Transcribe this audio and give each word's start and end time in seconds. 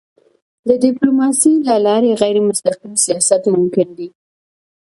د 0.67 0.69
ډيپلوماسی 0.83 1.53
له 1.67 1.75
لارې 1.85 2.19
غیرمستقیم 2.21 2.93
سیاست 3.05 3.41
ممکن 3.55 3.87
دی. 3.97 4.09